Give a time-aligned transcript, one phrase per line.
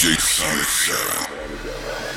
[0.00, 2.09] DJ Sonic Show.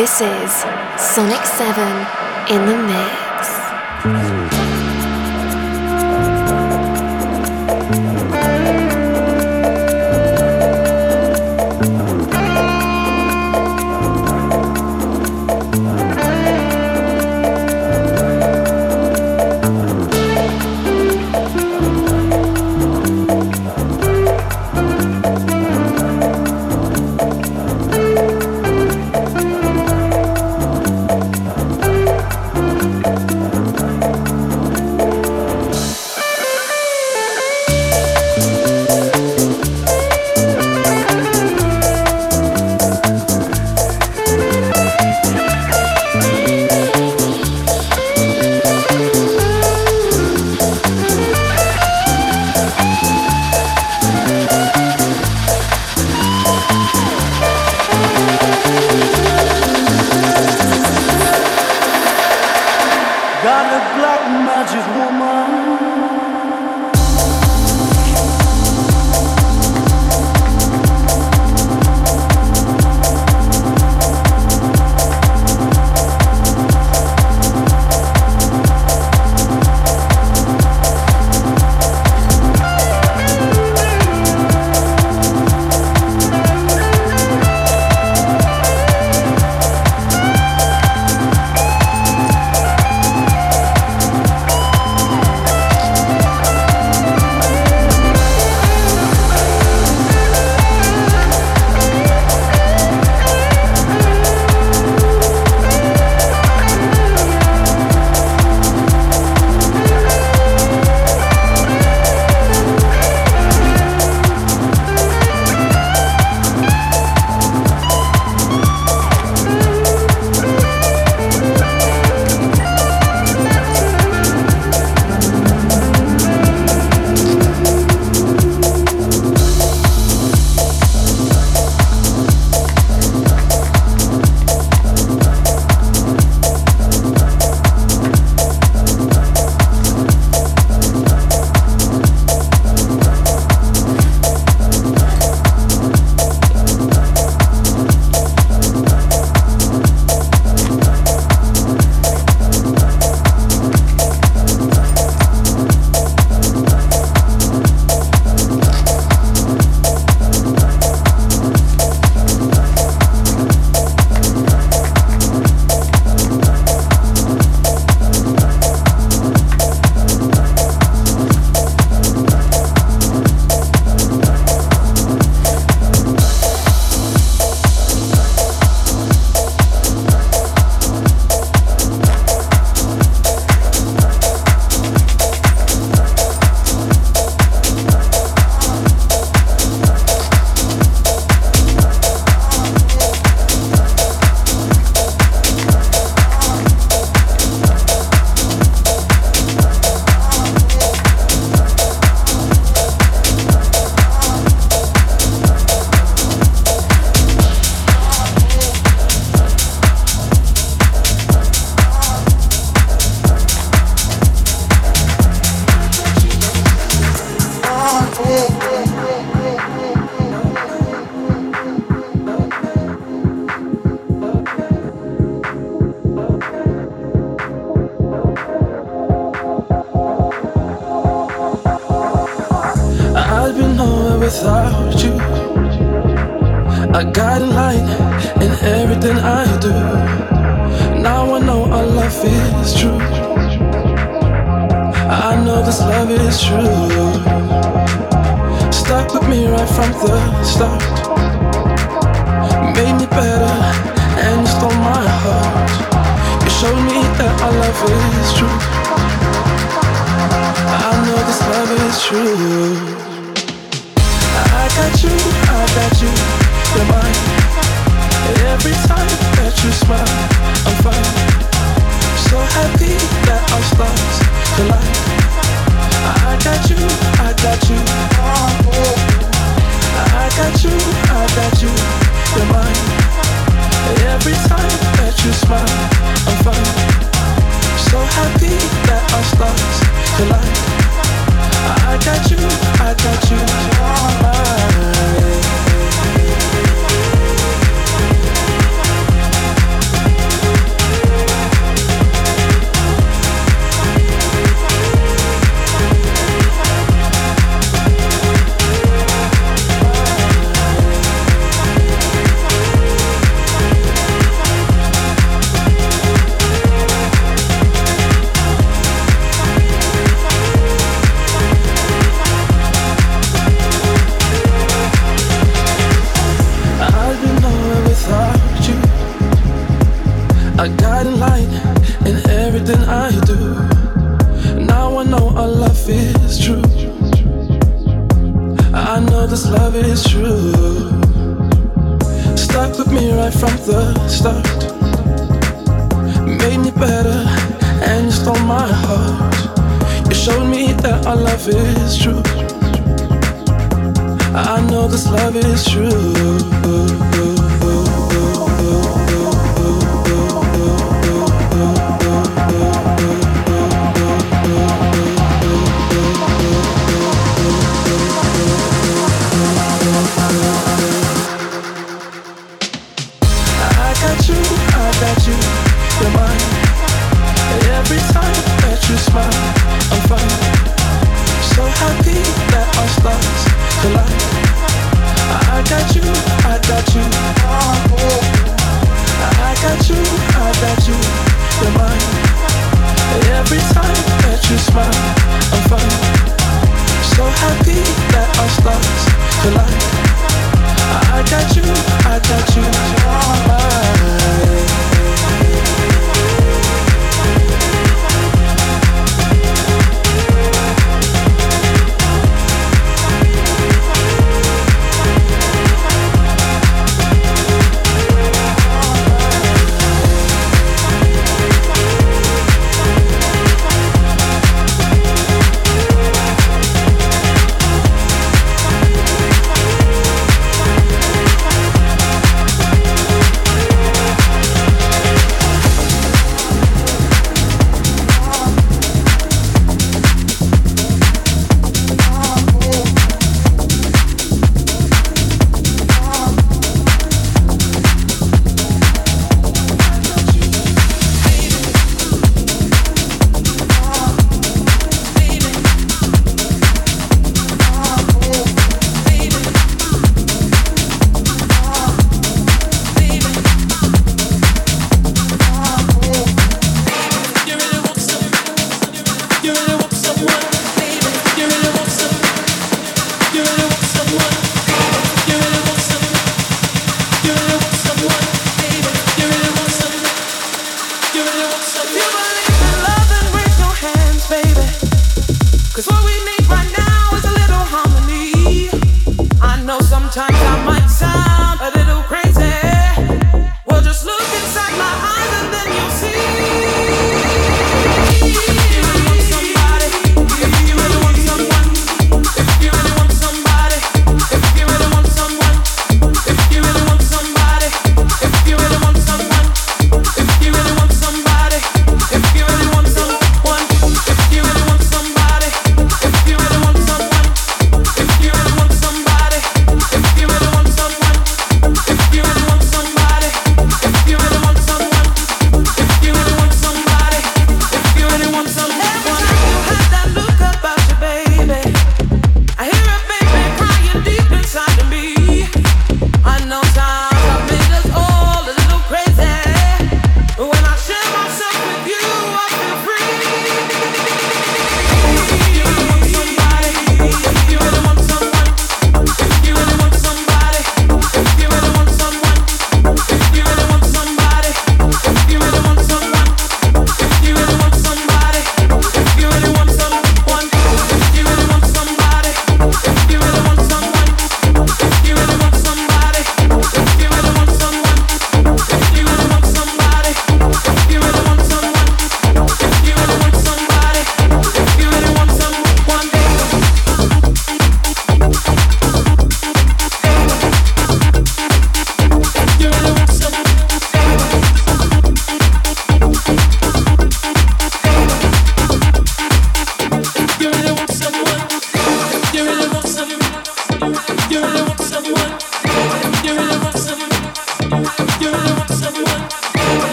[0.00, 0.50] This is
[0.96, 2.06] Sonic 7
[2.48, 3.19] in the mix.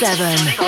[0.00, 0.59] Sonic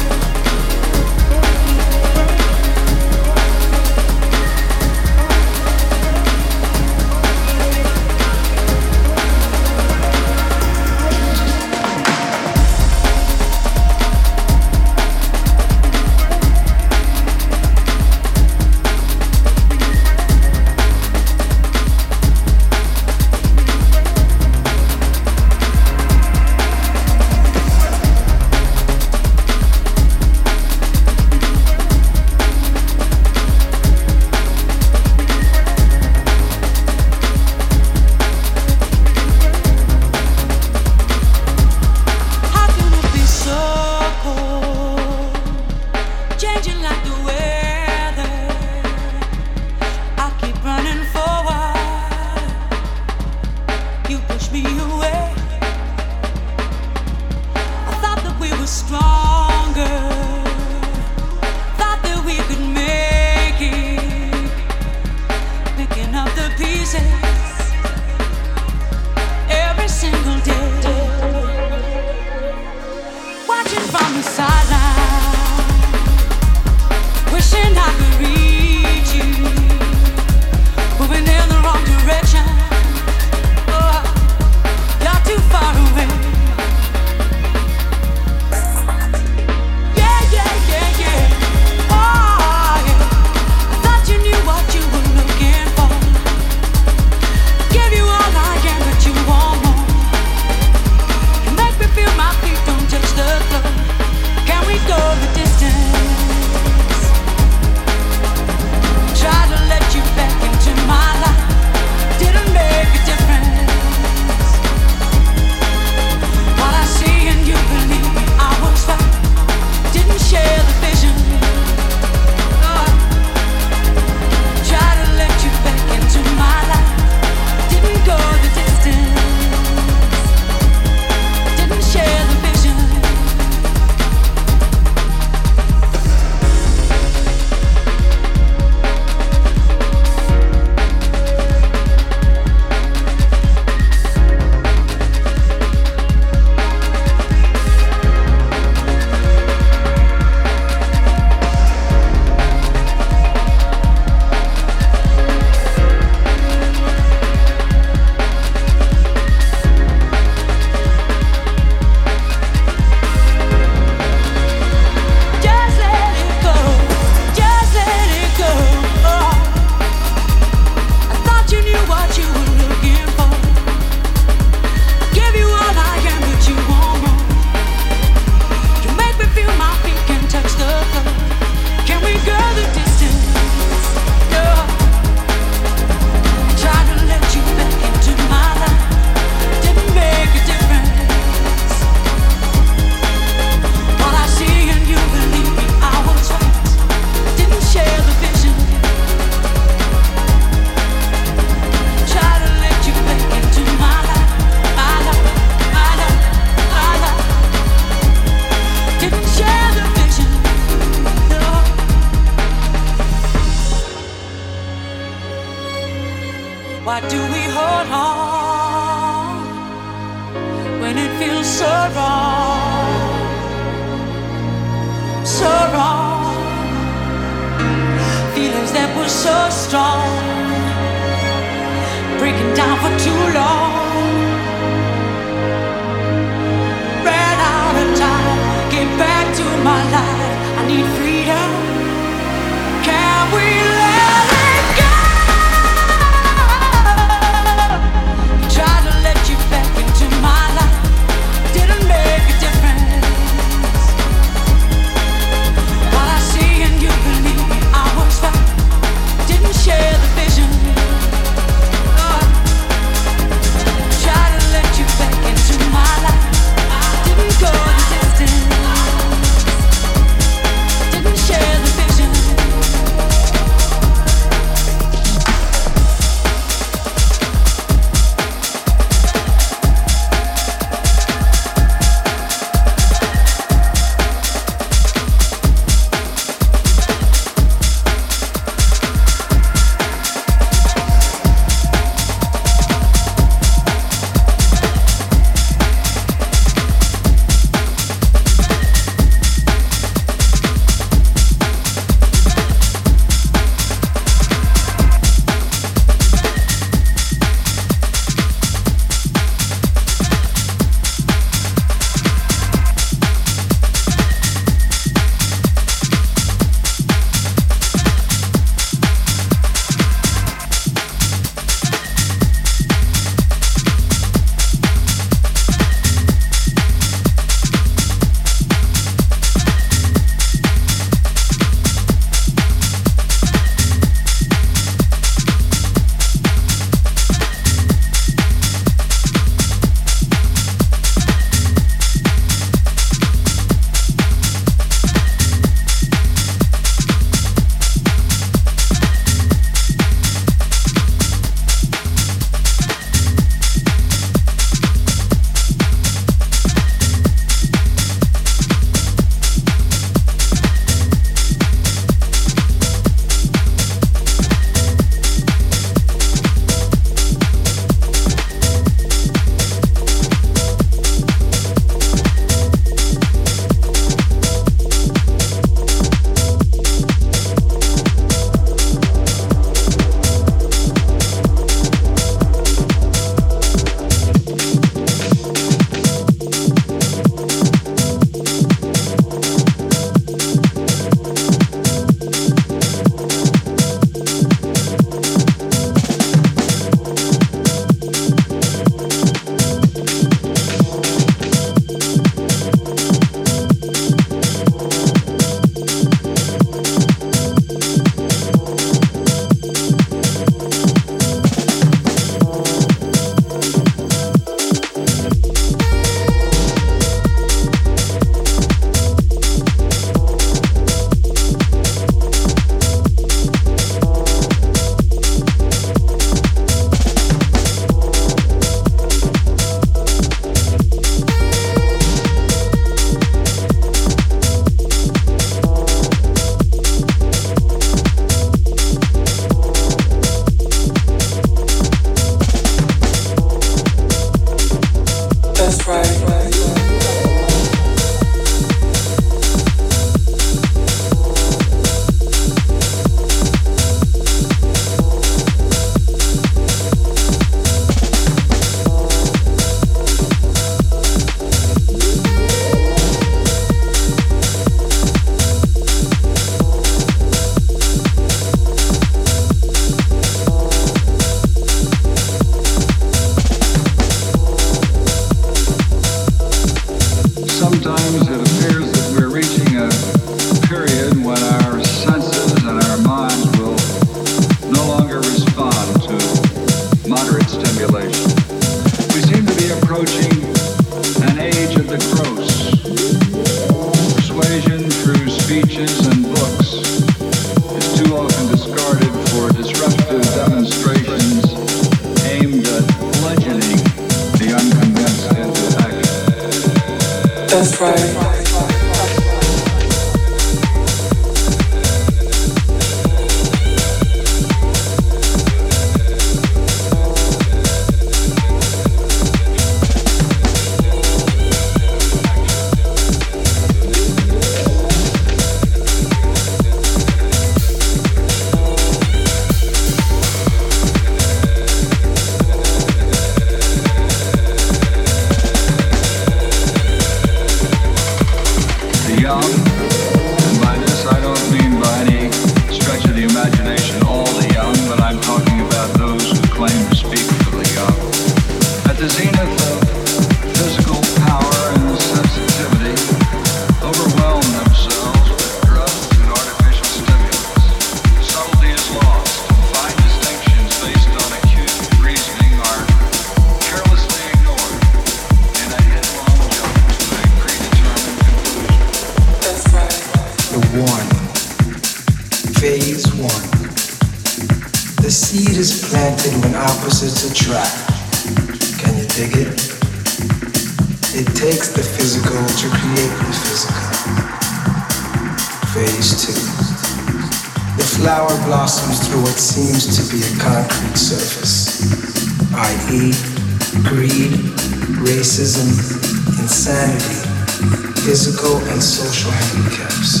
[597.92, 600.00] physical and social handicaps.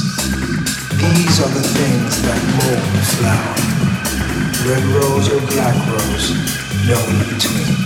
[0.96, 3.52] These are the things that mold the flower.
[4.64, 6.32] Red rose or black rose,
[6.88, 7.76] no in between.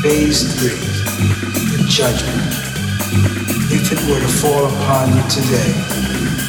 [0.00, 0.80] Phase three,
[1.76, 2.40] the judgment.
[3.68, 5.76] If it were to fall upon you today,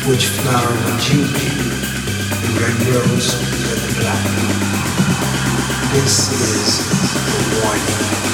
[0.08, 1.52] which flower would you be?
[1.52, 3.36] The red rose
[3.68, 4.24] or the black?
[5.92, 6.80] This is
[7.28, 8.27] the warning.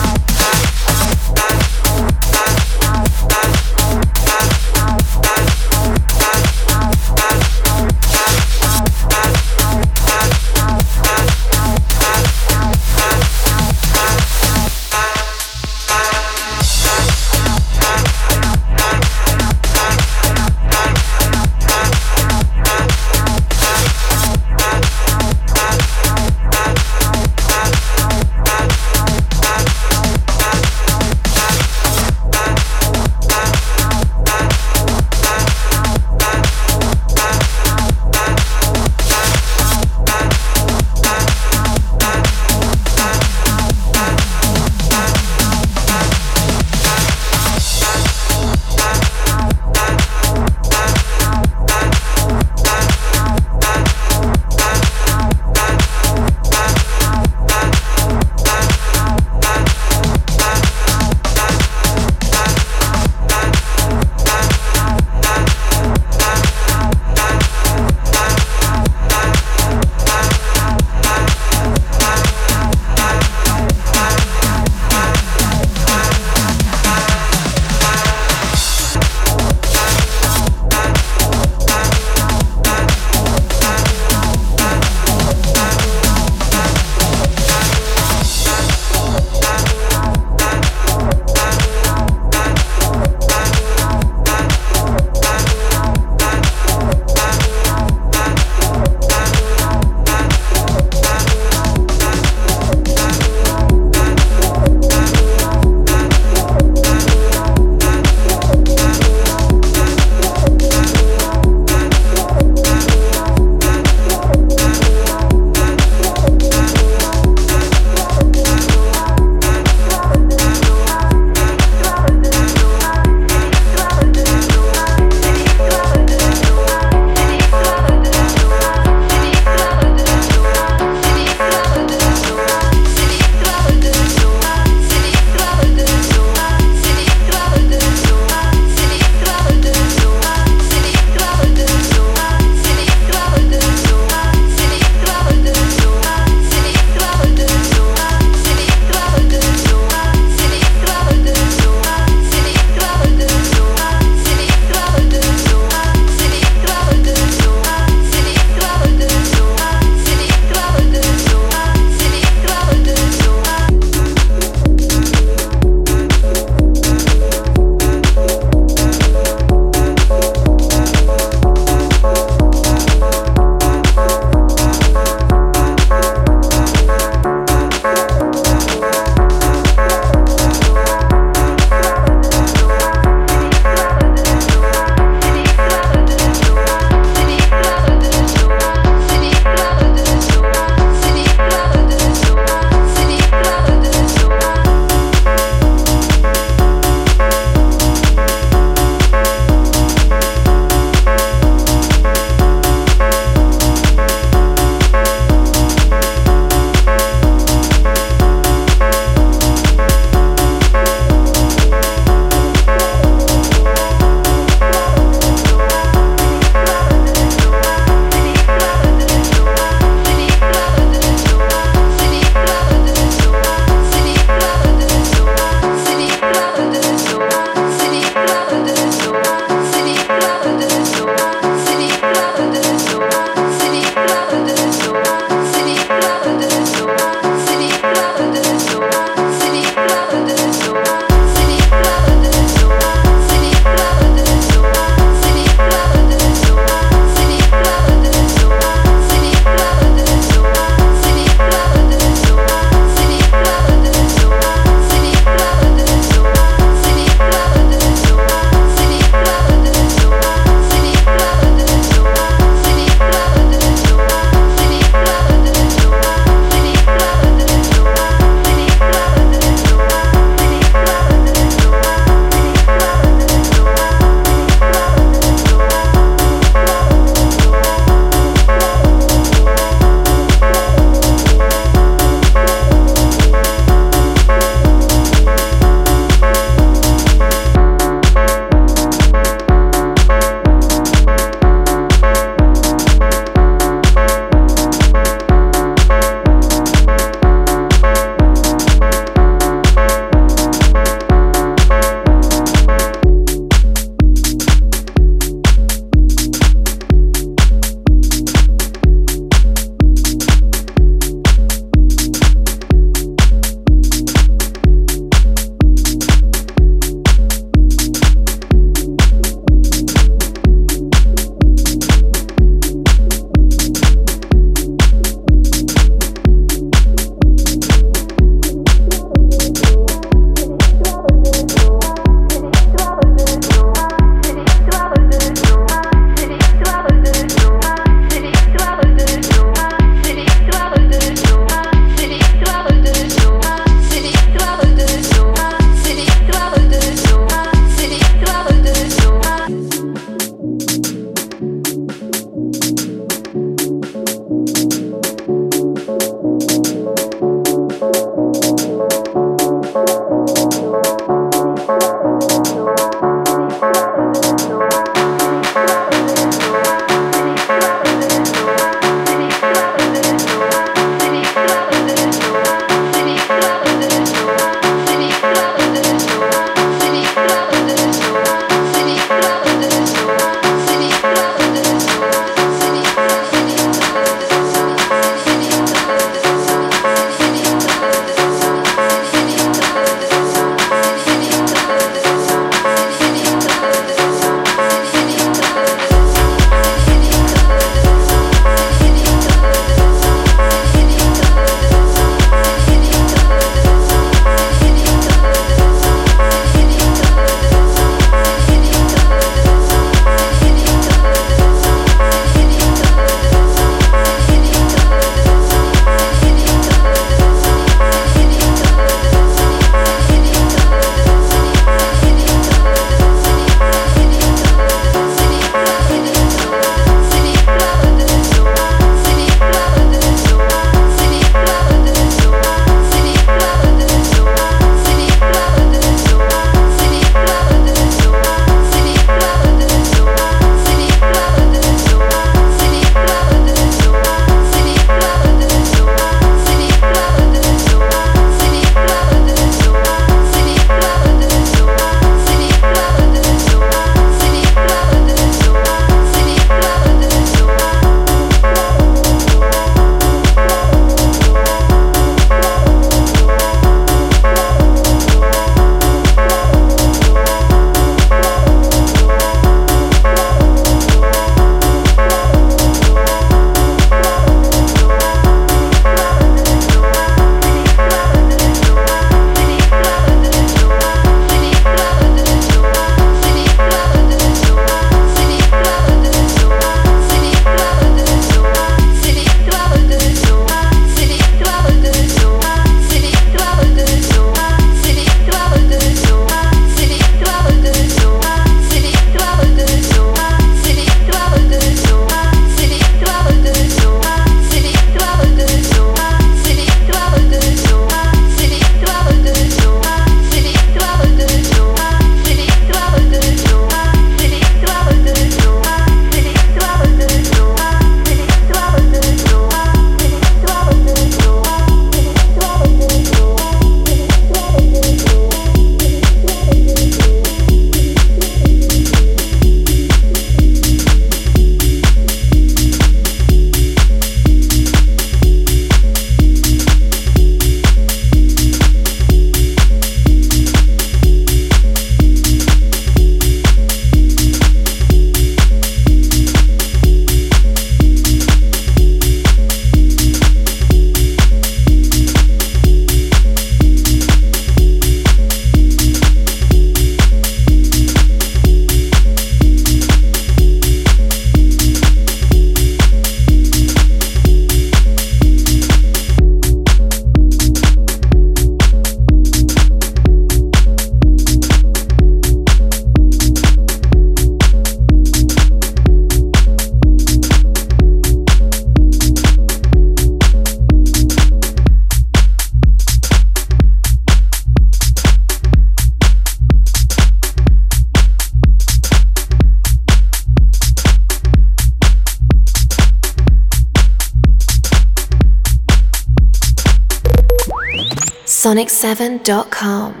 [598.51, 600.00] sonic7.com.